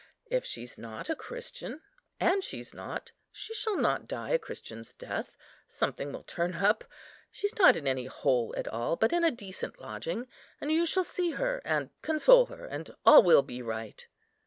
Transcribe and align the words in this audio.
If 0.31 0.45
she's 0.45 0.79
not 0.79 1.11
a 1.11 1.15
Christian 1.15 1.79
(and 2.19 2.43
she's 2.43 2.73
not), 2.73 3.11
she 3.31 3.53
shall 3.53 3.77
not 3.77 4.07
die 4.07 4.31
a 4.31 4.39
Christian's 4.39 4.95
death; 4.95 5.35
something 5.67 6.11
will 6.11 6.23
turn 6.23 6.55
up. 6.55 6.83
She's 7.29 7.55
not 7.59 7.77
in 7.77 7.85
any 7.85 8.07
hole 8.07 8.51
at 8.57 8.67
all, 8.67 8.95
but 8.95 9.13
in 9.13 9.23
a 9.23 9.29
decent 9.29 9.79
lodging. 9.79 10.27
And 10.59 10.71
you 10.71 10.87
shall 10.87 11.03
see 11.03 11.29
her, 11.33 11.61
and 11.63 11.91
console 12.01 12.47
her, 12.47 12.65
and 12.65 12.89
all 13.05 13.21
will 13.21 13.43
be 13.43 13.61
right." 13.61 14.07